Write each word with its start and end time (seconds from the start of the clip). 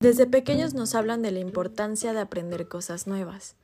Desde 0.00 0.28
pequeños 0.28 0.74
nos 0.74 0.94
hablan 0.94 1.22
de 1.22 1.32
la 1.32 1.40
importancia 1.40 2.12
de 2.12 2.20
aprender 2.20 2.68
cosas 2.68 3.08
nuevas, 3.08 3.56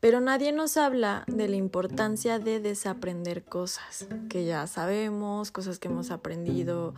pero 0.00 0.20
nadie 0.20 0.50
nos 0.50 0.78
habla 0.78 1.22
de 1.26 1.48
la 1.48 1.56
importancia 1.56 2.38
de 2.38 2.60
desaprender 2.60 3.44
cosas 3.44 4.06
que 4.30 4.46
ya 4.46 4.66
sabemos, 4.66 5.50
cosas 5.50 5.78
que 5.78 5.88
hemos 5.88 6.10
aprendido, 6.10 6.94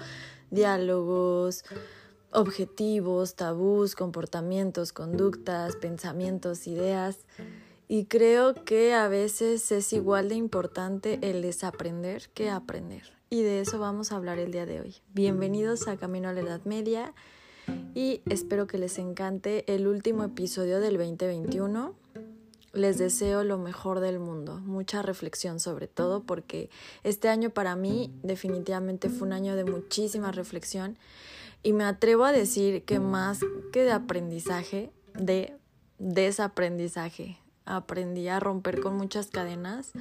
diálogos, 0.53 1.65
objetivos, 2.31 3.35
tabús, 3.35 3.97
comportamientos, 3.97 4.93
conductas, 4.93 5.75
pensamientos, 5.75 6.69
ideas. 6.69 7.19
Y 7.89 8.05
creo 8.05 8.55
que 8.65 8.95
a 8.95 9.09
veces 9.09 9.73
es 9.73 9.93
igual 9.93 10.29
de 10.29 10.37
importante 10.37 11.19
el 11.21 11.43
desaprender 11.43 12.29
que 12.29 12.49
aprender. 12.49 13.13
Y 13.29 13.43
de 13.43 13.61
eso 13.61 13.81
vamos 13.81 14.13
a 14.13 14.17
hablar 14.17 14.39
el 14.39 14.53
día 14.53 14.67
de 14.67 14.81
hoy. 14.81 14.95
Bienvenidos 15.15 15.89
a 15.89 15.97
Camino 15.97 16.29
a 16.29 16.33
la 16.33 16.43
Edad 16.43 16.65
Media 16.65 17.13
y 17.95 18.21
espero 18.29 18.67
que 18.67 18.79
les 18.79 18.99
encante 18.99 19.65
el 19.73 19.87
último 19.87 20.25
episodio 20.25 20.81
del 20.81 20.99
2021. 20.99 21.95
Les 22.73 22.99
deseo 22.99 23.45
lo 23.45 23.57
mejor 23.57 24.01
del 24.01 24.19
mundo, 24.19 24.59
mucha 24.59 25.01
reflexión 25.01 25.61
sobre 25.61 25.87
todo 25.87 26.25
porque 26.25 26.71
este 27.05 27.29
año 27.29 27.51
para 27.51 27.77
mí 27.77 28.13
definitivamente 28.25 29.09
fue 29.09 29.29
un 29.29 29.33
año 29.33 29.55
de 29.55 29.65
muchísima 29.65 30.33
reflexión 30.33 30.99
y 31.63 31.73
me 31.73 31.85
atrevo 31.85 32.25
a 32.25 32.33
decir 32.33 32.83
que 32.85 32.99
más 32.99 33.41
que 33.73 33.85
de 33.85 33.93
aprendizaje, 33.93 34.91
de 35.15 35.57
desaprendizaje. 35.99 37.39
Aprendí 37.65 38.29
a 38.29 38.41
romper 38.41 38.81
con 38.81 38.97
muchas 38.97 39.29
cadenas 39.29 39.93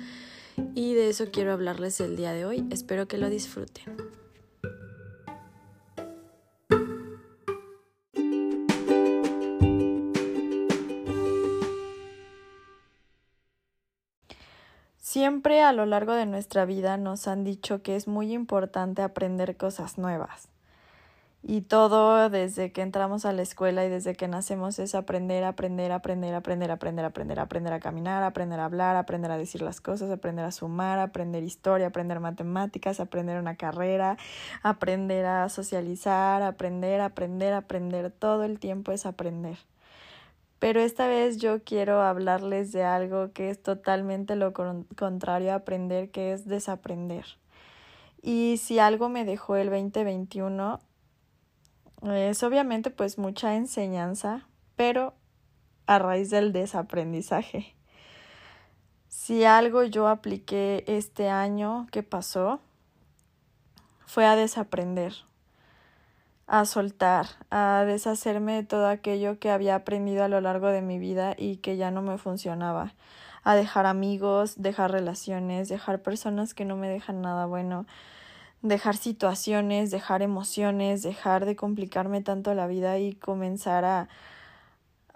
y 0.75 0.93
de 0.95 1.09
eso 1.09 1.25
quiero 1.31 1.53
hablarles 1.53 2.01
el 2.01 2.17
día 2.17 2.33
de 2.33 2.45
hoy. 2.45 2.67
Espero 2.71 3.07
que 3.07 3.17
lo 3.17 3.29
disfruten. 3.29 4.22
Siempre 15.23 15.61
a 15.61 15.71
lo 15.71 15.85
largo 15.85 16.15
de 16.15 16.25
nuestra 16.25 16.65
vida 16.65 16.97
nos 16.97 17.29
han 17.29 17.45
dicho 17.45 17.81
que 17.81 17.95
es 17.95 18.09
muy 18.09 18.33
importante 18.33 19.01
aprender 19.01 19.55
cosas 19.55 19.97
nuevas. 19.97 20.49
Y 21.41 21.61
todo 21.61 22.29
desde 22.29 22.73
que 22.73 22.81
entramos 22.81 23.23
a 23.23 23.31
la 23.31 23.41
escuela 23.41 23.85
y 23.85 23.89
desde 23.89 24.15
que 24.15 24.27
nacemos 24.27 24.79
es 24.79 24.95
aprender, 24.95 25.45
aprender, 25.45 25.93
aprender, 25.93 26.35
aprender, 26.35 26.71
aprender, 26.71 27.05
aprender, 27.05 27.39
aprender 27.39 27.71
a 27.71 27.79
caminar, 27.79 28.21
aprender 28.21 28.59
a 28.59 28.65
hablar, 28.65 28.97
aprender 28.97 29.31
a 29.31 29.37
decir 29.37 29.61
las 29.61 29.79
cosas, 29.79 30.11
aprender 30.11 30.43
a 30.43 30.51
sumar, 30.51 30.99
aprender 30.99 31.41
historia, 31.43 31.87
aprender 31.87 32.19
matemáticas, 32.19 32.99
aprender 32.99 33.39
una 33.39 33.55
carrera, 33.55 34.17
aprender 34.61 35.25
a 35.25 35.47
socializar, 35.47 36.41
aprender, 36.41 36.99
aprender, 36.99 37.53
aprender. 37.53 38.11
Todo 38.11 38.43
el 38.43 38.59
tiempo 38.59 38.91
es 38.91 39.05
aprender. 39.05 39.57
Pero 40.63 40.79
esta 40.79 41.09
vez 41.09 41.39
yo 41.39 41.61
quiero 41.61 42.01
hablarles 42.01 42.71
de 42.71 42.85
algo 42.85 43.33
que 43.33 43.49
es 43.49 43.61
totalmente 43.61 44.37
lo 44.37 44.53
contrario 44.53 45.51
a 45.51 45.55
aprender, 45.55 46.09
que 46.09 46.31
es 46.31 46.47
desaprender. 46.47 47.25
Y 48.21 48.55
si 48.63 48.79
algo 48.79 49.09
me 49.09 49.25
dejó 49.25 49.57
el 49.57 49.69
2021, 49.69 50.79
es 52.13 52.43
obviamente 52.43 52.91
pues 52.91 53.17
mucha 53.17 53.57
enseñanza, 53.57 54.47
pero 54.77 55.15
a 55.85 55.99
raíz 55.99 56.29
del 56.29 56.53
desaprendizaje. 56.53 57.75
Si 59.09 59.43
algo 59.43 59.83
yo 59.83 60.07
apliqué 60.07 60.85
este 60.87 61.27
año 61.27 61.87
que 61.91 62.03
pasó, 62.03 62.61
fue 64.05 64.25
a 64.25 64.37
desaprender 64.37 65.13
a 66.47 66.65
soltar, 66.65 67.27
a 67.51 67.83
deshacerme 67.85 68.53
de 68.53 68.63
todo 68.63 68.87
aquello 68.87 69.39
que 69.39 69.49
había 69.49 69.75
aprendido 69.75 70.23
a 70.23 70.27
lo 70.27 70.41
largo 70.41 70.67
de 70.67 70.81
mi 70.81 70.99
vida 70.99 71.35
y 71.37 71.57
que 71.57 71.77
ya 71.77 71.91
no 71.91 72.01
me 72.01 72.17
funcionaba, 72.17 72.93
a 73.43 73.55
dejar 73.55 73.85
amigos, 73.85 74.55
dejar 74.61 74.91
relaciones, 74.91 75.69
dejar 75.69 76.01
personas 76.01 76.53
que 76.53 76.65
no 76.65 76.75
me 76.75 76.89
dejan 76.89 77.21
nada 77.21 77.45
bueno, 77.45 77.85
dejar 78.61 78.95
situaciones, 78.95 79.91
dejar 79.91 80.21
emociones, 80.21 81.03
dejar 81.03 81.45
de 81.45 81.55
complicarme 81.55 82.21
tanto 82.21 82.53
la 82.53 82.67
vida 82.67 82.97
y 82.99 83.13
comenzar 83.13 83.85
a 83.85 84.09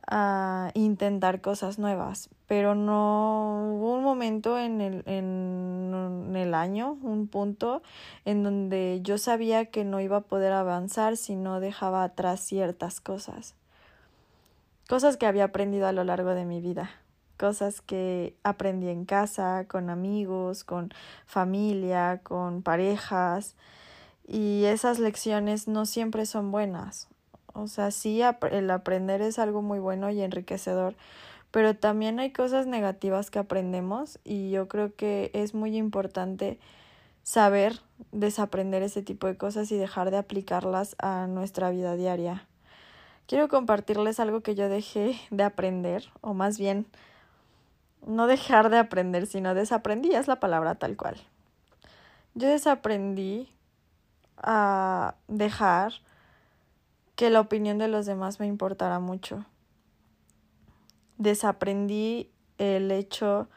a 0.07 0.71
intentar 0.73 1.41
cosas 1.41 1.79
nuevas, 1.79 2.29
pero 2.47 2.75
no 2.75 3.73
hubo 3.73 3.95
un 3.95 4.03
momento 4.03 4.57
en 4.57 4.79
el, 4.79 5.03
en 5.05 6.33
el 6.35 6.53
año, 6.53 6.97
un 7.01 7.27
punto 7.27 7.81
en 8.23 8.41
donde 8.41 9.01
yo 9.03 9.17
sabía 9.17 9.65
que 9.65 9.83
no 9.83 9.99
iba 9.99 10.17
a 10.17 10.21
poder 10.21 10.53
avanzar 10.53 11.17
si 11.17 11.35
no 11.35 11.59
dejaba 11.59 12.03
atrás 12.03 12.39
ciertas 12.39 13.01
cosas, 13.01 13.55
cosas 14.87 15.17
que 15.17 15.25
había 15.25 15.43
aprendido 15.43 15.87
a 15.87 15.91
lo 15.91 16.05
largo 16.05 16.33
de 16.33 16.45
mi 16.45 16.61
vida, 16.61 16.89
cosas 17.37 17.81
que 17.81 18.33
aprendí 18.43 18.87
en 18.87 19.03
casa, 19.03 19.65
con 19.67 19.89
amigos, 19.89 20.63
con 20.63 20.93
familia, 21.25 22.21
con 22.23 22.61
parejas, 22.61 23.55
y 24.25 24.63
esas 24.65 24.99
lecciones 24.99 25.67
no 25.67 25.85
siempre 25.85 26.25
son 26.25 26.51
buenas. 26.51 27.09
O 27.57 27.67
sea, 27.67 27.89
sí, 27.89 28.21
el 28.51 28.69
aprender 28.69 29.21
es 29.21 29.39
algo 29.39 29.63
muy 29.63 29.79
bueno 29.79 30.11
y 30.11 30.21
enriquecedor, 30.21 30.95
pero 31.49 31.75
también 31.75 32.19
hay 32.19 32.31
cosas 32.31 32.67
negativas 32.67 33.31
que 33.31 33.39
aprendemos 33.39 34.19
y 34.23 34.51
yo 34.51 34.67
creo 34.67 34.95
que 34.95 35.31
es 35.33 35.55
muy 35.55 35.75
importante 35.75 36.59
saber 37.23 37.79
desaprender 38.11 38.83
ese 38.83 39.01
tipo 39.01 39.25
de 39.25 39.37
cosas 39.37 39.71
y 39.71 39.77
dejar 39.77 40.11
de 40.11 40.17
aplicarlas 40.17 40.95
a 40.99 41.25
nuestra 41.25 41.71
vida 41.71 41.95
diaria. 41.95 42.45
Quiero 43.25 43.47
compartirles 43.47 44.19
algo 44.19 44.41
que 44.41 44.53
yo 44.53 44.69
dejé 44.69 45.19
de 45.31 45.43
aprender, 45.43 46.11
o 46.21 46.35
más 46.35 46.59
bien, 46.59 46.85
no 48.05 48.27
dejar 48.27 48.69
de 48.69 48.77
aprender, 48.77 49.25
sino 49.25 49.55
desaprendí, 49.55 50.13
es 50.13 50.27
la 50.27 50.39
palabra 50.39 50.75
tal 50.75 50.95
cual. 50.95 51.17
Yo 52.35 52.47
desaprendí 52.47 53.49
a 54.37 55.15
dejar 55.27 55.93
que 57.17 57.31
la 57.31 57.41
opinión 57.41 57.79
de 57.79 57.87
los 57.87 58.05
demás 58.05 58.39
me 58.39 58.45
importara 58.45 58.99
mucho. 58.99 59.43
Desaprendí 61.17 62.29
el 62.59 62.91
hecho 62.91 63.49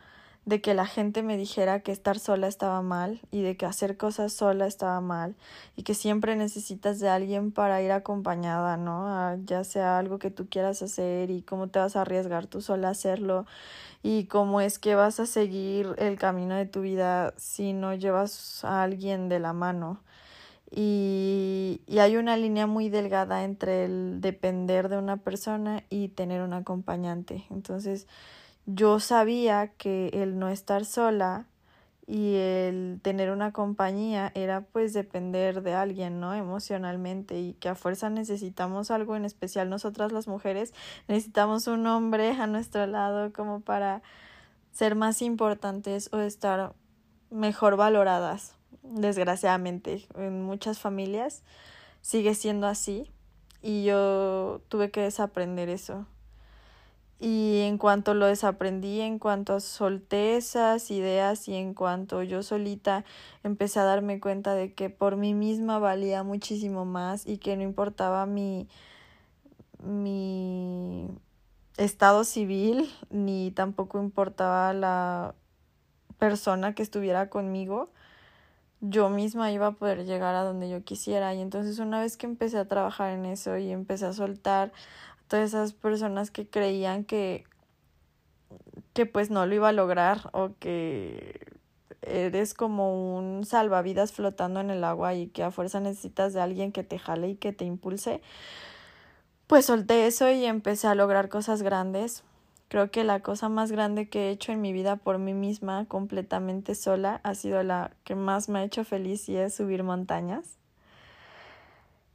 de 0.47 0.62
que 0.62 0.72
la 0.72 0.87
gente 0.87 1.22
me 1.22 1.37
dijera 1.37 1.81
que 1.81 1.93
estar 1.93 2.19
sola 2.19 2.48
estaba 2.48 2.81
mal 2.81 3.21
y 3.31 3.43
de 3.43 3.59
que 3.59 3.66
hacer 3.66 3.98
cosas 3.98 4.32
sola 4.32 4.66
estaba 4.66 5.03
mal 5.03 5.37
y 5.76 5.82
que 5.82 5.93
siempre 5.93 6.37
necesitas 6.37 7.00
de 7.00 7.10
alguien 7.10 7.53
para 7.53 7.82
ir 7.82 7.93
acompañada, 7.93 8.78
¿no? 8.78 9.37
ya 9.44 9.62
sea 9.62 9.98
algo 9.98 10.19
que 10.19 10.31
tú 10.31 10.48
quieras 10.48 10.81
hacer 10.81 11.31
y 11.31 11.42
cómo 11.42 11.69
te 11.69 11.81
vas 11.81 11.97
a 11.97 12.00
arriesgar 12.00 12.47
tú 12.47 12.62
sola 12.62 12.88
a 12.88 12.92
hacerlo 12.92 13.44
y 14.03 14.25
cómo 14.25 14.62
es 14.62 14.78
que 14.78 14.94
vas 14.94 15.21
a 15.21 15.27
seguir 15.27 15.94
el 15.98 16.19
camino 16.19 16.54
de 16.54 16.65
tu 16.65 16.81
vida 16.81 17.34
si 17.37 17.75
no 17.75 17.92
llevas 17.92 18.65
a 18.65 18.82
alguien 18.82 19.28
de 19.28 19.38
la 19.38 19.53
mano 19.53 20.00
y, 20.71 21.82
y, 21.87 21.98
hay 21.98 22.16
una 22.16 22.37
línea 22.37 22.66
muy 22.66 22.91
delgada 22.91 23.43
entre 23.44 23.84
el 23.84 24.21
depender 24.21 24.88
de 24.88 24.98
una 24.98 25.16
persona 25.16 25.82
y 25.91 26.09
tener 26.09 26.43
un 26.43 26.53
acompañante. 26.53 27.44
Entonces 27.50 28.06
yo 28.66 29.00
sabía 29.00 29.69
que 29.76 30.09
el 30.12 30.38
no 30.38 30.48
estar 30.48 30.84
sola 30.84 31.47
y 32.10 32.34
el 32.34 32.98
tener 33.03 33.31
una 33.31 33.53
compañía 33.53 34.32
era 34.34 34.62
pues 34.62 34.93
depender 34.93 35.62
de 35.62 35.75
alguien, 35.75 36.19
¿no? 36.19 36.34
Emocionalmente 36.34 37.38
y 37.38 37.54
que 37.54 37.69
a 37.69 37.77
fuerza 37.77 38.10
necesitamos 38.10 38.91
algo 38.91 39.15
en 39.15 39.25
especial 39.25 39.71
nosotras 39.71 40.10
las 40.10 40.27
mujeres 40.27 40.75
necesitamos 41.06 41.69
un 41.69 41.87
hombre 41.87 42.32
a 42.32 42.48
nuestro 42.48 42.87
lado 42.87 43.32
como 43.32 43.60
para 43.60 44.03
ser 44.72 44.97
más 44.97 45.22
importantes 45.22 46.10
o 46.12 46.19
estar 46.19 46.75
mejor 47.31 47.77
valoradas 47.77 48.59
desgraciadamente 48.83 50.07
en 50.17 50.43
muchas 50.43 50.79
familias 50.79 51.43
sigue 52.01 52.34
siendo 52.34 52.67
así 52.67 53.11
y 53.63 53.84
yo 53.84 54.61
tuve 54.69 54.91
que 54.91 55.01
desaprender 55.01 55.69
eso. 55.69 56.07
Y 57.22 57.61
en 57.67 57.77
cuanto 57.77 58.15
lo 58.15 58.25
desaprendí, 58.25 59.01
en 59.03 59.19
cuanto 59.19 59.61
solté 59.61 60.37
esas 60.39 60.91
ideas 60.91 61.49
y 61.49 61.55
en 61.55 61.75
cuanto 61.75 62.22
yo 62.22 62.43
solita 62.43 63.05
empecé 63.45 63.78
a 63.78 63.84
darme 63.84 64.21
cuenta 64.21 64.55
de 64.55 64.73
que 64.73 64.89
por 64.89 65.16
mí 65.16 65.34
misma 65.34 65.78
valía 65.78 66.23
muchísimo 66.23 66.87
más 66.87 67.27
y 67.27 67.37
que 67.37 67.57
no 67.57 67.63
importaba 67.63 68.25
mi 68.25 68.69
mi 69.83 71.09
estado 71.77 72.25
civil 72.25 72.91
ni 73.11 73.51
tampoco 73.51 74.01
importaba 74.01 74.73
la 74.73 75.34
persona 76.19 76.75
que 76.75 76.83
estuviera 76.83 77.31
conmigo, 77.31 77.91
yo 78.80 79.09
misma 79.10 79.53
iba 79.53 79.68
a 79.68 79.72
poder 79.72 80.04
llegar 80.04 80.34
a 80.34 80.42
donde 80.42 80.68
yo 80.68 80.82
quisiera. 80.84 81.34
Y 81.34 81.41
entonces 81.41 81.78
una 81.78 82.00
vez 82.00 82.16
que 82.16 82.27
empecé 82.27 82.59
a 82.59 82.68
trabajar 82.68 83.12
en 83.12 83.27
eso 83.27 83.56
y 83.59 83.71
empecé 83.71 84.06
a 84.06 84.12
soltar 84.12 84.68
a 84.68 85.28
todas 85.28 85.48
esas 85.48 85.72
personas 85.72 86.30
que 86.30 86.48
creían 86.48 87.04
que, 87.04 87.44
que 88.92 89.06
pues 89.06 89.30
no 89.30 89.47
lo 89.47 89.54
iba 89.54 89.68
a 89.68 89.72
lograr 89.72 90.30
o 90.32 90.53
que 90.59 91.41
eres 92.03 92.54
como 92.54 93.16
un 93.16 93.44
salvavidas 93.44 94.12
flotando 94.12 94.60
en 94.60 94.71
el 94.71 94.84
agua 94.84 95.15
y 95.15 95.28
que 95.28 95.42
a 95.42 95.50
fuerza 95.50 95.80
necesitas 95.80 96.32
de 96.32 96.41
alguien 96.41 96.72
que 96.72 96.82
te 96.82 96.98
jale 96.98 97.28
y 97.28 97.36
que 97.36 97.53
te 97.53 97.65
impulse, 97.65 98.22
pues 99.47 99.66
solté 99.66 100.06
eso 100.06 100.30
y 100.30 100.44
empecé 100.44 100.86
a 100.86 100.94
lograr 100.94 101.28
cosas 101.28 101.62
grandes. 101.62 102.24
Creo 102.71 102.93
que 102.93 103.03
la 103.03 103.19
cosa 103.19 103.49
más 103.49 103.72
grande 103.72 104.09
que 104.09 104.28
he 104.28 104.31
hecho 104.31 104.53
en 104.53 104.61
mi 104.61 104.72
vida 104.72 104.95
por 104.95 105.19
mí 105.19 105.34
misma, 105.34 105.87
completamente 105.87 106.77
sola, 106.77 107.21
ha 107.25 107.34
sido 107.34 107.65
la 107.65 107.91
que 108.05 108.15
más 108.15 108.49
me 108.49 108.61
ha 108.61 108.65
hecho 108.65 108.84
feliz 108.84 109.28
y 109.28 109.37
es 109.37 109.57
subir 109.57 109.83
montañas. 109.83 110.57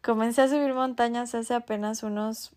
Comencé 0.02 0.44
a 0.44 0.48
subir 0.48 0.74
montañas 0.74 1.36
hace 1.36 1.54
apenas 1.54 2.04
unos 2.04 2.54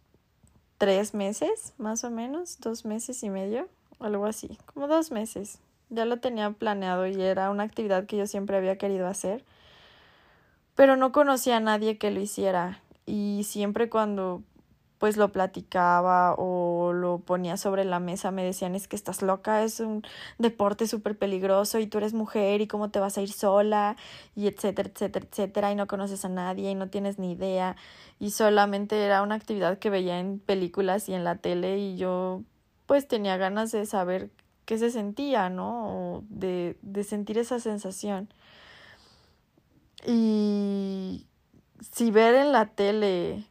tres 0.79 1.13
meses, 1.13 1.75
más 1.77 2.05
o 2.05 2.11
menos, 2.11 2.61
dos 2.61 2.85
meses 2.85 3.25
y 3.25 3.31
medio, 3.31 3.69
algo 3.99 4.27
así, 4.27 4.57
como 4.73 4.87
dos 4.87 5.11
meses. 5.11 5.59
Ya 5.91 6.05
lo 6.05 6.21
tenía 6.21 6.53
planeado 6.53 7.09
y 7.09 7.21
era 7.21 7.51
una 7.51 7.65
actividad 7.65 8.07
que 8.07 8.17
yo 8.17 8.29
siempre 8.29 8.57
había 8.57 8.79
querido 8.79 9.09
hacer, 9.09 9.45
pero 10.77 10.95
no 10.95 11.11
conocía 11.11 11.57
a 11.57 11.61
nadie 11.61 11.99
que 11.99 12.13
lo 12.13 12.21
hiciera 12.21 12.81
y 13.07 13.43
siempre 13.43 13.91
cuando 13.91 14.45
pues 14.99 15.17
lo 15.17 15.31
platicaba 15.33 16.35
o 16.37 16.93
lo 16.93 17.19
ponía 17.19 17.57
sobre 17.57 17.85
la 17.85 18.01
mesa, 18.01 18.31
me 18.31 18.45
decían 18.45 18.75
es 18.75 18.89
que 18.89 18.97
estás 18.97 19.23
loca, 19.23 19.63
es 19.63 19.81
un 19.81 20.03
deporte 20.39 20.87
súper 20.87 21.17
peligroso 21.17 21.79
y 21.79 21.87
tú 21.87 21.99
eres 21.99 22.15
mujer 22.15 22.61
y 22.61 22.67
cómo 22.67 22.91
te 22.91 22.99
vas 23.01 23.17
a 23.19 23.23
ir 23.23 23.33
sola 23.33 23.97
y 24.35 24.49
etcétera, 24.49 24.91
etcétera, 24.93 25.27
etcétera 25.31 25.73
y 25.73 25.75
no 25.77 25.87
conoces 25.87 26.25
a 26.25 26.29
nadie 26.29 26.71
y 26.71 26.75
no 26.75 26.89
tienes 26.89 27.19
ni 27.19 27.33
idea 27.33 27.77
y 28.19 28.31
solamente 28.31 29.05
era 29.05 29.23
una 29.23 29.37
actividad 29.37 29.79
que 29.79 29.91
veía 29.91 30.19
en 30.19 30.41
películas 30.41 31.09
y 31.09 31.15
en 31.15 31.25
la 31.25 31.37
tele 31.37 31.79
y 31.79 31.97
yo 31.97 32.43
pues 32.87 33.07
tenía 33.07 33.37
ganas 33.37 33.71
de 33.71 33.87
saber 33.87 34.31
qué 34.65 34.79
se 34.79 34.91
sentía, 34.91 35.49
¿no? 35.49 36.17
O 36.17 36.25
de, 36.29 36.77
de 36.83 37.03
sentir 37.03 37.39
esa 37.39 37.59
sensación. 37.59 38.29
Y 40.07 41.27
si 41.93 42.11
ver 42.11 42.35
en 42.35 42.53
la 42.53 42.67
tele 42.67 43.48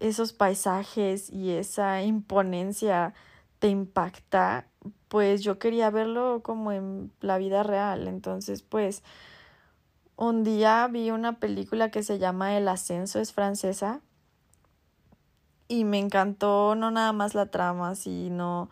esos 0.00 0.32
paisajes 0.32 1.30
y 1.30 1.50
esa 1.50 2.02
imponencia 2.02 3.14
te 3.58 3.68
impacta, 3.68 4.66
pues 5.08 5.42
yo 5.42 5.58
quería 5.58 5.90
verlo 5.90 6.42
como 6.42 6.72
en 6.72 7.12
la 7.20 7.38
vida 7.38 7.62
real. 7.62 8.08
Entonces, 8.08 8.62
pues, 8.62 9.02
un 10.16 10.44
día 10.44 10.86
vi 10.88 11.10
una 11.10 11.38
película 11.38 11.90
que 11.90 12.02
se 12.02 12.18
llama 12.18 12.56
El 12.56 12.68
Ascenso, 12.68 13.20
es 13.20 13.32
francesa, 13.32 14.00
y 15.68 15.84
me 15.84 15.98
encantó 15.98 16.74
no 16.74 16.90
nada 16.90 17.12
más 17.12 17.34
la 17.34 17.46
trama, 17.46 17.94
sino 17.94 18.70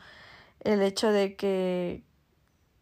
el 0.61 0.83
hecho 0.83 1.11
de 1.11 1.37
que 1.37 2.03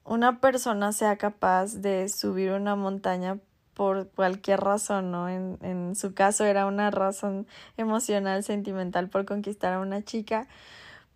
una 0.04 0.40
persona 0.40 0.92
sea 0.92 1.16
capaz 1.16 1.74
de 1.80 2.08
subir 2.08 2.52
una 2.52 2.76
montaña 2.76 3.40
por 3.74 4.08
cualquier 4.10 4.60
razón, 4.60 5.10
¿no? 5.10 5.28
En, 5.28 5.58
en 5.62 5.96
su 5.96 6.14
caso 6.14 6.44
era 6.44 6.66
una 6.66 6.90
razón 6.90 7.46
emocional, 7.76 8.42
sentimental 8.44 9.08
por 9.08 9.24
conquistar 9.24 9.74
a 9.74 9.80
una 9.80 10.02
chica, 10.04 10.48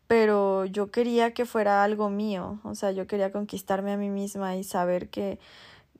pero 0.08 0.64
yo 0.64 0.90
quería 0.90 1.34
que 1.34 1.46
fuera 1.46 1.84
algo 1.84 2.10
mío, 2.10 2.60
o 2.64 2.74
sea, 2.74 2.92
yo 2.92 3.06
quería 3.06 3.30
conquistarme 3.30 3.92
a 3.92 3.96
mí 3.96 4.10
misma 4.10 4.56
y 4.56 4.64
saber 4.64 5.10
que, 5.10 5.38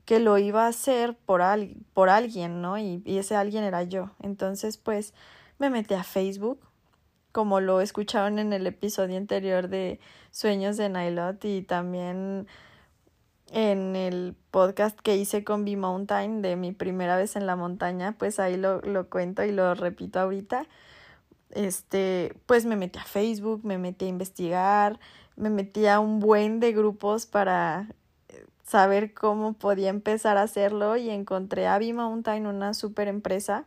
que 0.06 0.19
lo 0.19 0.38
iba 0.38 0.64
a 0.64 0.69
hacer 0.69 1.14
por, 1.26 1.43
al, 1.43 1.76
por 1.94 2.08
alguien, 2.08 2.62
¿no? 2.62 2.78
Y, 2.78 3.02
y 3.04 3.19
ese 3.19 3.37
alguien 3.37 3.64
era 3.64 3.82
yo. 3.82 4.11
Entonces, 4.22 4.78
pues, 4.78 5.12
me 5.58 5.69
metí 5.69 5.94
a 5.94 6.04
Facebook, 6.04 6.61
como 7.32 7.61
lo 7.61 7.81
escucharon 7.82 8.38
en 8.38 8.52
el 8.54 8.66
episodio 8.66 9.19
anterior 9.19 9.69
de 9.69 10.00
Sueños 10.31 10.76
de 10.78 10.88
Nailot 10.88 11.44
y 11.44 11.62
también 11.62 12.46
en 13.50 13.96
el 13.96 14.34
podcast 14.50 14.98
que 15.00 15.16
hice 15.16 15.44
con 15.44 15.64
B 15.64 15.76
Mountain 15.76 16.42
de 16.42 16.56
mi 16.56 16.72
primera 16.72 17.16
vez 17.16 17.36
en 17.36 17.46
la 17.46 17.56
montaña, 17.56 18.14
pues 18.18 18.38
ahí 18.40 18.56
lo, 18.56 18.80
lo 18.82 19.08
cuento 19.08 19.44
y 19.44 19.52
lo 19.52 19.74
repito 19.74 20.20
ahorita. 20.20 20.66
Este, 21.50 22.34
pues 22.46 22.66
me 22.66 22.76
metí 22.76 22.98
a 22.98 23.04
Facebook, 23.04 23.64
me 23.64 23.78
metí 23.78 24.04
a 24.04 24.08
investigar, 24.08 25.00
me 25.36 25.50
metí 25.50 25.86
a 25.86 26.00
un 26.00 26.20
buen 26.20 26.60
de 26.60 26.72
grupos 26.72 27.26
para 27.26 27.88
eh, 28.28 28.44
saber 28.66 29.14
cómo 29.14 29.54
podía 29.54 29.88
empezar 29.88 30.36
a 30.36 30.42
hacerlo 30.42 30.96
y 30.96 31.08
encontré 31.08 31.66
a 31.66 31.78
B 31.78 31.92
Mountain, 31.94 32.46
una 32.46 32.74
super 32.74 33.08
empresa 33.08 33.64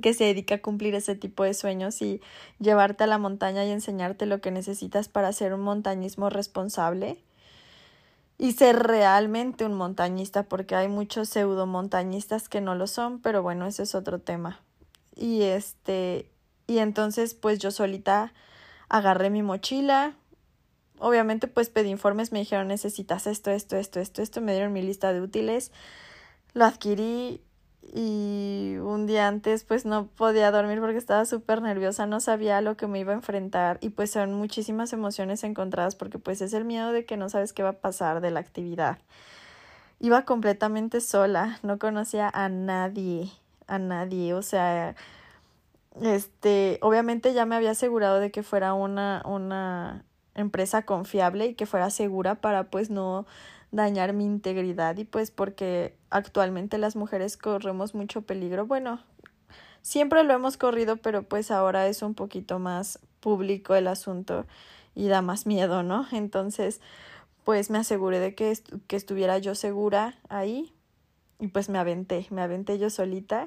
que 0.00 0.14
se 0.14 0.24
dedica 0.24 0.56
a 0.56 0.62
cumplir 0.62 0.94
ese 0.94 1.14
tipo 1.14 1.44
de 1.44 1.54
sueños 1.54 2.00
y 2.02 2.20
llevarte 2.58 3.04
a 3.04 3.08
la 3.08 3.18
montaña 3.18 3.64
y 3.64 3.70
enseñarte 3.70 4.26
lo 4.26 4.40
que 4.40 4.50
necesitas 4.50 5.08
para 5.08 5.28
hacer 5.28 5.52
un 5.52 5.60
montañismo 5.60 6.30
responsable 6.30 7.18
y 8.38 8.52
ser 8.52 8.78
realmente 8.78 9.64
un 9.64 9.74
montañista, 9.74 10.44
porque 10.44 10.76
hay 10.76 10.86
muchos 10.88 11.28
pseudo 11.28 11.66
montañistas 11.66 12.48
que 12.48 12.60
no 12.60 12.76
lo 12.76 12.86
son, 12.86 13.20
pero 13.20 13.42
bueno, 13.42 13.66
ese 13.66 13.82
es 13.82 13.96
otro 13.96 14.20
tema. 14.20 14.60
Y 15.16 15.42
este, 15.42 16.30
y 16.68 16.78
entonces 16.78 17.34
pues 17.34 17.58
yo 17.58 17.72
solita 17.72 18.32
agarré 18.88 19.30
mi 19.30 19.42
mochila. 19.42 20.14
Obviamente 21.00 21.48
pues 21.48 21.68
pedí 21.68 21.90
informes, 21.90 22.30
me 22.30 22.38
dijeron 22.38 22.68
necesitas 22.68 23.26
esto, 23.26 23.50
esto, 23.50 23.76
esto, 23.76 23.98
esto, 23.98 24.22
esto, 24.22 24.40
me 24.40 24.52
dieron 24.52 24.72
mi 24.72 24.82
lista 24.82 25.12
de 25.12 25.20
útiles. 25.20 25.72
Lo 26.54 26.64
adquirí 26.64 27.42
y 27.94 28.76
un 28.78 29.06
día 29.06 29.28
antes 29.28 29.64
pues 29.64 29.84
no 29.84 30.06
podía 30.06 30.50
dormir 30.50 30.80
porque 30.80 30.98
estaba 30.98 31.24
súper 31.24 31.62
nerviosa, 31.62 32.06
no 32.06 32.20
sabía 32.20 32.60
lo 32.60 32.76
que 32.76 32.86
me 32.86 33.00
iba 33.00 33.12
a 33.12 33.16
enfrentar 33.16 33.78
y 33.80 33.90
pues 33.90 34.10
son 34.10 34.34
muchísimas 34.34 34.92
emociones 34.92 35.44
encontradas 35.44 35.94
porque 35.94 36.18
pues 36.18 36.40
es 36.40 36.52
el 36.52 36.64
miedo 36.64 36.92
de 36.92 37.04
que 37.04 37.16
no 37.16 37.28
sabes 37.28 37.52
qué 37.52 37.62
va 37.62 37.70
a 37.70 37.80
pasar 37.80 38.20
de 38.20 38.30
la 38.30 38.40
actividad. 38.40 38.98
Iba 40.00 40.24
completamente 40.24 41.00
sola, 41.00 41.58
no 41.62 41.78
conocía 41.78 42.30
a 42.32 42.48
nadie, 42.48 43.30
a 43.66 43.78
nadie, 43.78 44.34
o 44.34 44.42
sea, 44.42 44.94
este, 46.00 46.78
obviamente 46.82 47.34
ya 47.34 47.46
me 47.46 47.56
había 47.56 47.72
asegurado 47.72 48.20
de 48.20 48.30
que 48.30 48.42
fuera 48.42 48.74
una, 48.74 49.22
una 49.24 50.04
empresa 50.34 50.82
confiable 50.82 51.46
y 51.46 51.54
que 51.54 51.66
fuera 51.66 51.90
segura 51.90 52.36
para 52.36 52.70
pues 52.70 52.90
no 52.90 53.26
dañar 53.70 54.12
mi 54.12 54.24
integridad 54.24 54.96
y 54.96 55.04
pues 55.04 55.30
porque 55.30 55.96
actualmente 56.10 56.78
las 56.78 56.96
mujeres 56.96 57.36
corremos 57.36 57.94
mucho 57.94 58.22
peligro. 58.22 58.66
Bueno, 58.66 59.00
siempre 59.82 60.24
lo 60.24 60.32
hemos 60.32 60.56
corrido, 60.56 60.96
pero 60.96 61.22
pues 61.22 61.50
ahora 61.50 61.86
es 61.86 62.02
un 62.02 62.14
poquito 62.14 62.58
más 62.58 62.98
público 63.20 63.74
el 63.74 63.86
asunto 63.86 64.46
y 64.94 65.08
da 65.08 65.22
más 65.22 65.46
miedo, 65.46 65.82
¿no? 65.82 66.06
Entonces, 66.12 66.80
pues 67.44 67.70
me 67.70 67.78
aseguré 67.78 68.20
de 68.20 68.34
que, 68.34 68.58
que 68.86 68.96
estuviera 68.96 69.38
yo 69.38 69.54
segura 69.54 70.18
ahí 70.28 70.74
y 71.38 71.48
pues 71.48 71.68
me 71.68 71.78
aventé, 71.78 72.26
me 72.30 72.42
aventé 72.42 72.78
yo 72.78 72.90
solita. 72.90 73.46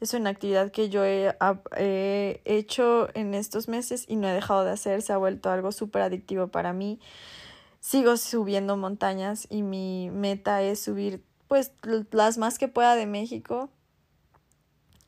Es 0.00 0.14
una 0.14 0.30
actividad 0.30 0.72
que 0.72 0.88
yo 0.88 1.04
he, 1.04 1.36
he 1.76 2.40
hecho 2.44 3.08
en 3.14 3.34
estos 3.34 3.68
meses 3.68 4.06
y 4.08 4.16
no 4.16 4.28
he 4.28 4.32
dejado 4.32 4.64
de 4.64 4.70
hacer, 4.70 5.02
se 5.02 5.12
ha 5.12 5.18
vuelto 5.18 5.50
algo 5.50 5.72
súper 5.72 6.02
adictivo 6.02 6.48
para 6.48 6.72
mí 6.72 6.98
sigo 7.80 8.16
subiendo 8.16 8.76
montañas 8.76 9.46
y 9.50 9.62
mi 9.62 10.10
meta 10.10 10.62
es 10.62 10.80
subir 10.80 11.24
pues 11.48 11.72
las 12.12 12.38
más 12.38 12.58
que 12.58 12.68
pueda 12.68 12.94
de 12.94 13.06
México 13.06 13.70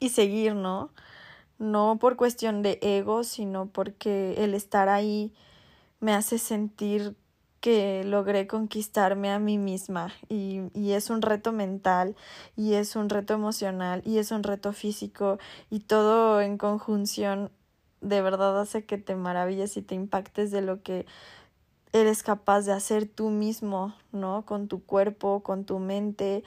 y 0.00 0.09
seguir, 0.09 0.57
¿no? 0.57 0.91
No 1.59 1.99
por 2.00 2.17
cuestión 2.17 2.62
de 2.62 2.81
ego, 2.83 3.23
sino 3.23 3.67
porque 3.67 4.35
el 4.38 4.55
estar 4.55 4.88
ahí 4.88 5.33
me 6.00 6.14
hace 6.14 6.38
sentir 6.38 7.14
que 7.61 8.02
logré 8.02 8.49
conquistarme 8.49 9.31
a 9.31 9.38
mí 9.38 9.57
misma 9.57 10.12
y, 10.29 10.62
y, 10.75 10.93
es 10.93 11.11
un 11.11 11.23
reto 11.23 11.52
mental 11.52 12.17
y 12.57 12.75
es 12.75 12.97
un 12.97 13.09
reto 13.09 13.35
emocional 13.35 14.02
y 14.05 14.19
es 14.19 14.33
un 14.33 14.43
reto 14.43 14.73
físico 14.73 15.38
y 15.71 15.79
todo 15.79 16.41
en 16.41 16.59
conjunción 16.59 17.52
de 18.00 18.21
verdad 18.21 18.61
hace 18.61 18.85
que 18.85 18.99
te 18.99 19.14
maravilles 19.14 19.76
y 19.76 19.83
te 19.83 19.95
impactes 19.95 20.50
de 20.50 20.61
lo 20.61 20.83
que 20.83 21.07
eres 21.92 22.22
capaz 22.22 22.62
de 22.62 22.72
hacer 22.72 23.06
tú 23.06 23.30
mismo, 23.30 23.94
¿no? 24.12 24.44
Con 24.46 24.68
tu 24.68 24.82
cuerpo, 24.84 25.42
con 25.42 25.64
tu 25.64 25.78
mente 25.78 26.42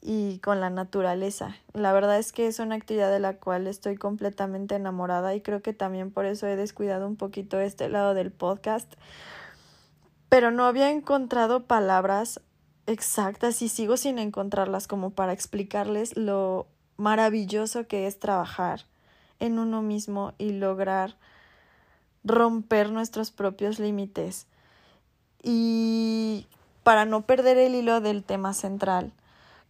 y 0.00 0.38
con 0.38 0.60
la 0.60 0.70
naturaleza. 0.70 1.56
La 1.72 1.92
verdad 1.92 2.18
es 2.18 2.32
que 2.32 2.46
es 2.46 2.58
una 2.58 2.74
actividad 2.74 3.10
de 3.10 3.20
la 3.20 3.36
cual 3.36 3.66
estoy 3.66 3.96
completamente 3.96 4.74
enamorada 4.74 5.34
y 5.34 5.40
creo 5.40 5.62
que 5.62 5.72
también 5.72 6.10
por 6.10 6.26
eso 6.26 6.46
he 6.46 6.56
descuidado 6.56 7.06
un 7.06 7.16
poquito 7.16 7.60
este 7.60 7.88
lado 7.88 8.14
del 8.14 8.30
podcast. 8.30 8.92
Pero 10.28 10.50
no 10.50 10.64
había 10.64 10.90
encontrado 10.90 11.66
palabras 11.66 12.40
exactas 12.86 13.62
y 13.62 13.68
sigo 13.68 13.96
sin 13.96 14.18
encontrarlas 14.18 14.86
como 14.86 15.10
para 15.10 15.32
explicarles 15.32 16.16
lo 16.16 16.66
maravilloso 16.96 17.86
que 17.86 18.06
es 18.06 18.18
trabajar 18.18 18.84
en 19.40 19.58
uno 19.58 19.82
mismo 19.82 20.32
y 20.38 20.52
lograr 20.52 21.16
romper 22.24 22.90
nuestros 22.90 23.30
propios 23.30 23.78
límites 23.78 24.46
y 25.42 26.46
para 26.82 27.04
no 27.04 27.22
perder 27.22 27.58
el 27.58 27.74
hilo 27.74 28.00
del 28.00 28.24
tema 28.24 28.54
central, 28.54 29.12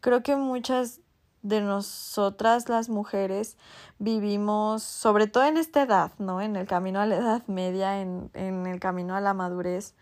creo 0.01 0.23
que 0.23 0.37
muchas 0.37 1.01
de 1.43 1.61
nosotras 1.61 2.69
las 2.69 2.89
mujeres 2.89 3.57
vivimos, 3.99 4.83
sobre 4.83 5.27
todo 5.29 5.45
en 5.45 5.57
esta 5.57 5.83
edad, 5.83 6.13
¿no? 6.19 6.41
En 6.41 6.57
el 6.57 6.67
camino 6.67 7.01
a 7.01 7.07
la 7.07 7.17
edad 7.17 7.43
media, 7.47 8.01
en, 8.01 8.31
en 8.35 8.67
el 8.67 8.81
camino 8.81 9.15
a 9.15 9.21
la 9.21 9.35
madurez, 9.35 9.95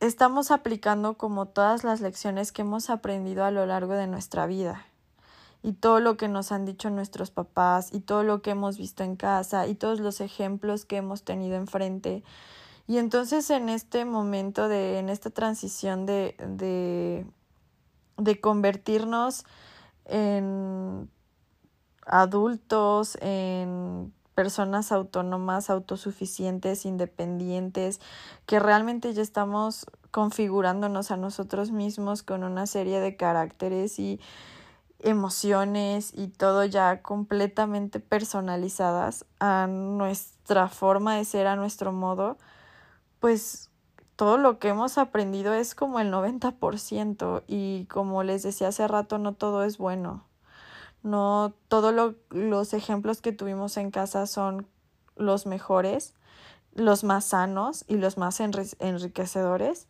estamos 0.00 0.50
aplicando 0.50 1.14
como 1.14 1.46
todas 1.46 1.82
las 1.84 2.00
lecciones 2.00 2.52
que 2.52 2.62
hemos 2.62 2.90
aprendido 2.90 3.44
a 3.44 3.50
lo 3.50 3.66
largo 3.66 3.94
de 3.94 4.06
nuestra 4.06 4.46
vida. 4.46 4.84
y 5.62 5.72
todo 5.72 6.00
lo 6.00 6.16
que 6.16 6.28
nos 6.28 6.52
han 6.52 6.64
dicho 6.64 6.88
nuestros 6.90 7.30
papás 7.30 7.92
y 7.92 8.00
todo 8.00 8.22
lo 8.22 8.42
que 8.42 8.50
hemos 8.50 8.78
visto 8.78 9.02
en 9.02 9.16
casa 9.16 9.66
y 9.66 9.74
todos 9.74 10.00
los 10.00 10.20
ejemplos 10.20 10.84
que 10.84 10.98
hemos 10.98 11.24
tenido 11.24 11.56
enfrente. 11.56 12.22
Y 12.88 12.96
entonces 12.96 13.50
en 13.50 13.68
este 13.68 14.06
momento 14.06 14.66
de, 14.66 14.98
en 14.98 15.10
esta 15.10 15.28
transición 15.28 16.06
de, 16.06 16.34
de, 16.38 17.26
de 18.16 18.40
convertirnos 18.40 19.44
en 20.06 21.10
adultos, 22.06 23.18
en 23.20 24.14
personas 24.34 24.90
autónomas, 24.90 25.68
autosuficientes, 25.68 26.86
independientes, 26.86 28.00
que 28.46 28.58
realmente 28.58 29.12
ya 29.12 29.20
estamos 29.20 29.84
configurándonos 30.10 31.10
a 31.10 31.18
nosotros 31.18 31.70
mismos 31.70 32.22
con 32.22 32.42
una 32.42 32.66
serie 32.66 33.00
de 33.00 33.16
caracteres 33.16 33.98
y 33.98 34.18
emociones 35.00 36.12
y 36.14 36.28
todo 36.28 36.64
ya 36.64 37.02
completamente 37.02 38.00
personalizadas 38.00 39.26
a 39.40 39.66
nuestra 39.66 40.68
forma 40.68 41.16
de 41.16 41.26
ser, 41.26 41.46
a 41.46 41.56
nuestro 41.56 41.92
modo, 41.92 42.38
pues 43.20 43.70
todo 44.16 44.36
lo 44.36 44.58
que 44.58 44.68
hemos 44.68 44.98
aprendido 44.98 45.54
es 45.54 45.74
como 45.74 46.00
el 46.00 46.12
90% 46.12 47.44
y 47.46 47.86
como 47.86 48.22
les 48.24 48.42
decía 48.42 48.68
hace 48.68 48.88
rato, 48.88 49.18
no 49.18 49.34
todo 49.34 49.62
es 49.62 49.78
bueno. 49.78 50.24
No 51.04 51.54
todos 51.68 52.16
los 52.30 52.74
ejemplos 52.74 53.20
que 53.20 53.32
tuvimos 53.32 53.76
en 53.76 53.92
casa 53.92 54.26
son 54.26 54.66
los 55.14 55.46
mejores, 55.46 56.14
los 56.74 57.04
más 57.04 57.26
sanos 57.26 57.84
y 57.86 57.96
los 57.96 58.18
más 58.18 58.40
enriquecedores. 58.40 59.86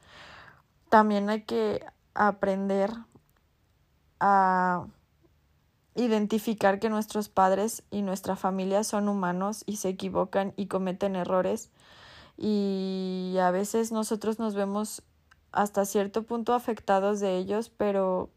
También 0.90 1.30
hay 1.30 1.44
que 1.44 1.84
aprender 2.14 2.92
a 4.20 4.86
identificar 5.94 6.80
que 6.80 6.90
nuestros 6.90 7.28
padres 7.28 7.82
y 7.90 8.02
nuestra 8.02 8.36
familia 8.36 8.84
son 8.84 9.08
humanos 9.08 9.64
y 9.66 9.76
se 9.76 9.88
equivocan 9.88 10.52
y 10.56 10.66
cometen 10.66 11.16
errores 11.16 11.70
y 12.38 13.36
a 13.40 13.50
veces 13.50 13.92
nosotros 13.92 14.38
nos 14.38 14.54
vemos 14.54 15.02
hasta 15.52 15.84
cierto 15.84 16.22
punto 16.22 16.54
afectados 16.54 17.20
de 17.20 17.36
ellos, 17.36 17.68
pero 17.68 18.30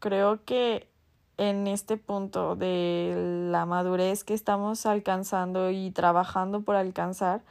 creo 0.00 0.44
que 0.44 0.90
en 1.36 1.66
este 1.66 1.96
punto 1.96 2.56
de 2.56 3.48
la 3.50 3.64
madurez 3.64 4.24
que 4.24 4.34
estamos 4.34 4.86
alcanzando 4.86 5.70
y 5.70 5.90
trabajando 5.92 6.62
por 6.62 6.76
alcanzar, 6.76 7.42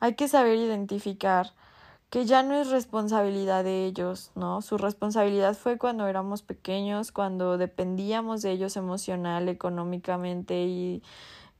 hay 0.00 0.14
que 0.14 0.28
saber 0.28 0.56
identificar 0.56 1.52
que 2.10 2.26
ya 2.26 2.42
no 2.42 2.54
es 2.54 2.70
responsabilidad 2.70 3.64
de 3.64 3.86
ellos, 3.86 4.32
¿no? 4.34 4.60
Su 4.60 4.76
responsabilidad 4.76 5.54
fue 5.54 5.78
cuando 5.78 6.06
éramos 6.06 6.42
pequeños, 6.42 7.10
cuando 7.10 7.56
dependíamos 7.56 8.42
de 8.42 8.50
ellos 8.50 8.76
emocional, 8.76 9.48
económicamente 9.48 10.64
y 10.64 11.02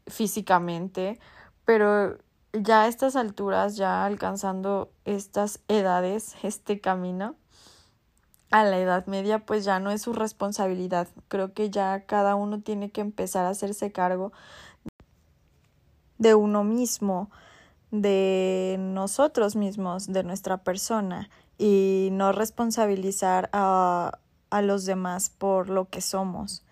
físicamente, 0.06 1.18
pero 1.64 2.18
ya 2.52 2.82
a 2.82 2.88
estas 2.88 3.16
alturas, 3.16 3.76
ya 3.76 4.04
alcanzando 4.04 4.92
estas 5.04 5.60
edades, 5.68 6.34
este 6.42 6.80
camino, 6.80 7.36
a 8.50 8.64
la 8.64 8.78
Edad 8.78 9.06
Media, 9.06 9.46
pues 9.46 9.64
ya 9.64 9.80
no 9.80 9.90
es 9.90 10.02
su 10.02 10.12
responsabilidad. 10.12 11.08
Creo 11.28 11.54
que 11.54 11.70
ya 11.70 12.04
cada 12.04 12.34
uno 12.34 12.60
tiene 12.60 12.90
que 12.90 13.00
empezar 13.00 13.46
a 13.46 13.50
hacerse 13.50 13.92
cargo 13.92 14.32
de 16.18 16.34
uno 16.34 16.62
mismo, 16.62 17.30
de 17.90 18.76
nosotros 18.78 19.56
mismos, 19.56 20.12
de 20.12 20.22
nuestra 20.22 20.58
persona 20.58 21.30
y 21.58 22.10
no 22.12 22.32
responsabilizar 22.32 23.48
a, 23.52 24.18
a 24.50 24.62
los 24.62 24.84
demás 24.84 25.30
por 25.30 25.70
lo 25.70 25.88
que 25.88 26.02
somos. 26.02 26.62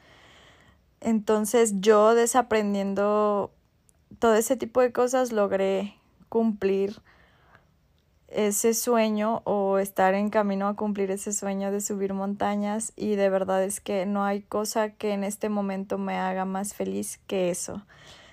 Entonces 1.00 1.80
yo 1.80 2.14
desaprendiendo 2.14 3.52
todo 4.18 4.34
ese 4.34 4.56
tipo 4.56 4.80
de 4.80 4.92
cosas 4.92 5.32
logré 5.32 5.94
cumplir 6.28 7.00
ese 8.28 8.74
sueño 8.74 9.42
o 9.44 9.78
estar 9.78 10.14
en 10.14 10.30
camino 10.30 10.68
a 10.68 10.76
cumplir 10.76 11.10
ese 11.10 11.32
sueño 11.32 11.72
de 11.72 11.80
subir 11.80 12.14
montañas 12.14 12.92
y 12.96 13.16
de 13.16 13.28
verdad 13.28 13.64
es 13.64 13.80
que 13.80 14.06
no 14.06 14.24
hay 14.24 14.42
cosa 14.42 14.90
que 14.90 15.12
en 15.12 15.24
este 15.24 15.48
momento 15.48 15.98
me 15.98 16.16
haga 16.16 16.44
más 16.44 16.74
feliz 16.74 17.18
que 17.26 17.50
eso. 17.50 17.82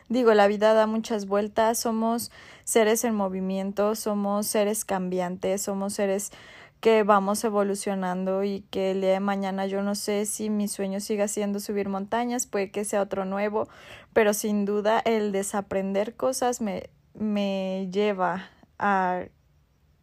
Digo, 0.10 0.34
la 0.34 0.48
vida 0.48 0.74
da 0.74 0.88
muchas 0.88 1.28
vueltas, 1.28 1.80
somos 1.80 2.32
seres 2.64 3.04
en 3.04 3.16
movimiento, 3.16 3.96
somos 3.96 4.48
seres 4.48 4.86
cambiantes, 4.86 5.64
somos 5.64 5.96
seres 5.96 6.32
que 6.80 7.04
vamos 7.04 7.44
evolucionando 7.44 8.44
y 8.44 8.62
que 8.70 8.92
el 8.92 9.02
día 9.02 9.14
de 9.14 9.20
mañana 9.20 9.66
yo 9.66 9.82
no 9.82 9.96
sé 9.96 10.26
si 10.26 10.50
mi 10.50 10.68
sueño 10.68 11.00
siga 11.00 11.28
siendo 11.28 11.60
subir 11.60 11.90
montañas, 11.90 12.48
puede 12.48 12.72
que 12.72 12.86
sea 12.86 13.02
otro 13.02 13.26
nuevo, 13.26 13.68
pero 14.14 14.34
sin 14.34 14.66
duda 14.66 15.00
el 15.00 15.32
desaprender 15.32 16.16
cosas 16.16 16.62
me, 16.62 16.90
me 17.14 17.90
lleva 17.92 18.50
a 18.78 19.26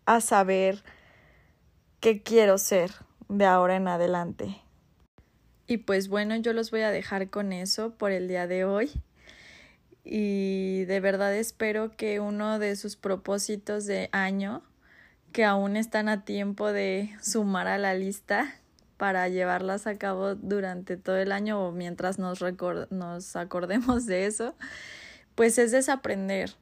a 0.07 0.21
saber 0.21 0.83
qué 2.00 2.23
quiero 2.23 2.59
ser 2.59 2.90
de 3.28 3.47
ahora 3.47 3.76
en 3.76 3.88
adelante. 3.88 4.61
Y 5.66 5.78
pues 5.78 6.09
bueno, 6.09 6.37
yo 6.37 6.52
los 6.52 6.71
voy 6.71 6.83
a 6.83 6.90
dejar 6.90 7.31
con 7.31 7.52
eso 7.52 7.95
por 7.95 8.11
el 8.11 8.28
día 8.28 8.47
de 8.47 8.64
hoy. 8.64 8.90
Y 10.04 10.85
de 10.85 11.00
verdad 11.00 11.35
espero 11.35 11.97
que 11.97 12.21
uno 12.21 12.59
de 12.59 12.76
sus 12.76 12.97
propósitos 12.97 13.87
de 13.87 14.11
año, 14.12 14.62
que 15.35 15.45
aún 15.45 15.76
están 15.76 16.09
a 16.09 16.25
tiempo 16.25 16.71
de 16.71 17.11
sumar 17.21 17.67
a 17.67 17.76
la 17.76 17.93
lista 17.93 18.55
para 18.97 19.29
llevarlas 19.29 19.88
a 19.88 19.99
cabo 19.99 20.37
durante 20.37 20.97
todo 20.97 21.17
el 21.17 21.33
año 21.33 21.61
o 21.61 21.73
mientras 21.73 22.21
nos, 22.21 22.38
nos 22.91 23.35
acordemos 23.35 24.07
de 24.07 24.26
eso, 24.26 24.55
pues 25.35 25.59
es 25.59 25.73
desaprender, 25.73 26.55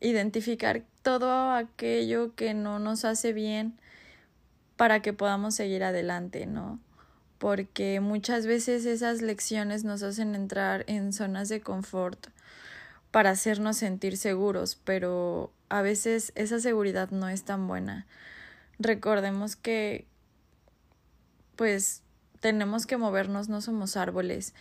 identificar 0.00 0.82
todo 1.02 1.52
aquello 1.52 2.34
que 2.34 2.52
no 2.52 2.80
nos 2.80 3.04
hace 3.04 3.32
bien 3.32 3.78
para 4.76 5.02
que 5.02 5.12
podamos 5.12 5.54
seguir 5.54 5.84
adelante, 5.84 6.46
¿no? 6.46 6.80
Porque 7.38 8.00
muchas 8.00 8.44
veces 8.44 8.86
esas 8.86 9.22
lecciones 9.22 9.84
nos 9.84 10.02
hacen 10.02 10.34
entrar 10.34 10.82
en 10.88 11.12
zonas 11.12 11.48
de 11.48 11.60
confort 11.60 12.26
para 13.16 13.30
hacernos 13.30 13.78
sentir 13.78 14.18
seguros, 14.18 14.78
pero 14.84 15.50
a 15.70 15.80
veces 15.80 16.32
esa 16.34 16.60
seguridad 16.60 17.08
no 17.12 17.30
es 17.30 17.44
tan 17.44 17.66
buena. 17.66 18.06
Recordemos 18.78 19.56
que 19.56 20.06
pues 21.56 22.02
tenemos 22.40 22.84
que 22.84 22.98
movernos, 22.98 23.48
no 23.48 23.62
somos 23.62 23.96
árboles 23.96 24.54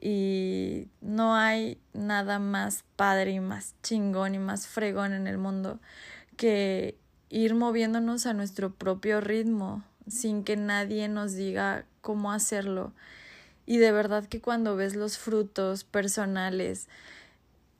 y 0.00 0.88
no 1.02 1.34
hay 1.34 1.82
nada 1.92 2.38
más 2.38 2.82
padre 2.96 3.32
y 3.32 3.40
más 3.40 3.74
chingón 3.82 4.34
y 4.34 4.38
más 4.38 4.68
fregón 4.68 5.12
en 5.12 5.26
el 5.26 5.36
mundo 5.36 5.78
que 6.38 6.96
ir 7.28 7.54
moviéndonos 7.54 8.24
a 8.24 8.32
nuestro 8.32 8.72
propio 8.72 9.20
ritmo 9.20 9.84
sin 10.06 10.44
que 10.44 10.56
nadie 10.56 11.08
nos 11.08 11.34
diga 11.34 11.84
cómo 12.00 12.32
hacerlo. 12.32 12.94
Y 13.66 13.76
de 13.76 13.92
verdad 13.92 14.24
que 14.24 14.40
cuando 14.40 14.76
ves 14.76 14.96
los 14.96 15.18
frutos 15.18 15.84
personales 15.84 16.88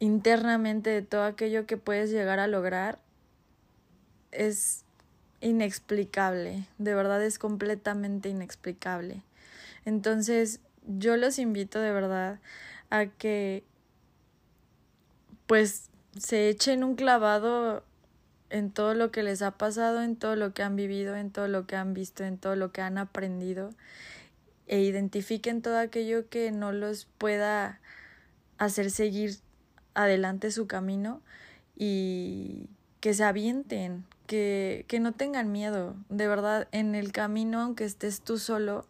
internamente 0.01 0.91
de 0.91 1.03
todo 1.03 1.25
aquello 1.25 1.67
que 1.67 1.77
puedes 1.77 2.11
llegar 2.11 2.39
a 2.39 2.47
lograr, 2.47 2.99
es 4.31 4.85
inexplicable, 5.41 6.67
de 6.79 6.95
verdad 6.95 7.25
es 7.25 7.39
completamente 7.39 8.29
inexplicable. 8.29 9.23
Entonces, 9.85 10.61
yo 10.87 11.17
los 11.17 11.39
invito 11.39 11.81
de 11.81 11.93
verdad 11.93 12.41
a 12.91 13.07
que 13.07 13.65
pues 15.47 15.91
se 16.19 16.49
echen 16.49 16.85
un 16.85 16.95
clavado 16.95 17.85
en 18.51 18.71
todo 18.71 18.95
lo 18.95 19.11
que 19.11 19.23
les 19.23 19.43
ha 19.43 19.53
pasado, 19.53 20.03
en 20.03 20.17
todo 20.17 20.37
lo 20.37 20.53
que 20.53 20.63
han 20.63 20.77
vivido, 20.77 21.17
en 21.17 21.31
todo 21.31 21.49
lo 21.49 21.67
que 21.67 21.77
han 21.77 21.95
visto, 21.95 22.25
en 22.25 22.39
todo 22.39 22.57
lo 22.57 22.73
que 22.73 22.83
han 22.83 22.99
aprendido 22.99 23.71
e 24.67 24.81
identifiquen 24.81 25.63
todo 25.63 25.79
aquello 25.79 26.29
que 26.29 26.53
no 26.53 26.73
los 26.73 27.07
pueda 27.17 27.81
hacer 28.59 28.91
seguir 28.91 29.39
adelante 29.95 30.51
su 30.51 30.67
camino 30.67 31.21
y 31.77 32.69
que 33.01 33.15
se 33.15 33.25
avienten, 33.25 34.05
que, 34.27 34.85
que 34.89 35.01
no 35.01 35.13
tengan 35.13 35.53
miedo. 35.53 35.97
De 36.09 36.27
verdad, 36.27 36.69
en 36.73 36.95
el 36.95 37.13
camino, 37.13 37.61
aunque 37.61 37.85
estés 37.85 38.21
tú 38.21 38.39
solo, 38.39 38.87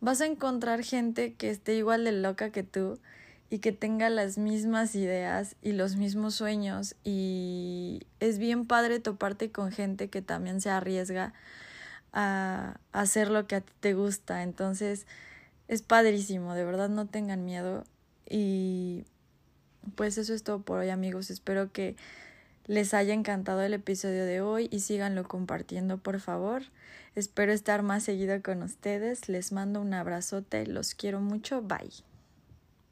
vas 0.00 0.20
a 0.20 0.26
encontrar 0.26 0.82
gente 0.82 1.34
que 1.34 1.50
esté 1.50 1.74
igual 1.76 2.04
de 2.04 2.12
loca 2.12 2.50
que 2.50 2.62
tú 2.62 2.98
y 3.50 3.58
que 3.58 3.72
tenga 3.72 4.10
las 4.10 4.36
mismas 4.38 4.94
ideas 4.94 5.56
y 5.62 5.72
los 5.72 5.96
mismos 5.96 6.34
sueños 6.34 6.96
y 7.04 8.02
es 8.20 8.38
bien 8.38 8.66
padre 8.66 9.00
toparte 9.00 9.52
con 9.52 9.70
gente 9.70 10.08
que 10.08 10.22
también 10.22 10.60
se 10.60 10.70
arriesga 10.70 11.34
a 12.12 12.78
hacer 12.92 13.30
lo 13.30 13.46
que 13.46 13.56
a 13.56 13.60
ti 13.60 13.72
te 13.80 13.94
gusta. 13.94 14.42
Entonces 14.42 15.06
es 15.68 15.82
padrísimo, 15.82 16.54
de 16.54 16.64
verdad 16.64 16.88
no 16.88 17.06
tengan 17.06 17.44
miedo 17.44 17.84
y 18.28 19.04
pues 19.94 20.18
eso 20.18 20.34
es 20.34 20.42
todo 20.42 20.60
por 20.60 20.78
hoy 20.80 20.90
amigos. 20.90 21.30
Espero 21.30 21.72
que 21.72 21.96
les 22.66 22.94
haya 22.94 23.14
encantado 23.14 23.62
el 23.62 23.74
episodio 23.74 24.24
de 24.24 24.40
hoy 24.40 24.68
y 24.70 24.80
síganlo 24.80 25.24
compartiendo 25.24 25.98
por 25.98 26.20
favor. 26.20 26.62
Espero 27.14 27.52
estar 27.52 27.82
más 27.82 28.02
seguido 28.02 28.42
con 28.42 28.62
ustedes. 28.62 29.28
Les 29.28 29.52
mando 29.52 29.80
un 29.80 29.94
abrazote. 29.94 30.66
Los 30.66 30.94
quiero 30.94 31.20
mucho. 31.20 31.62
Bye. 31.62 32.13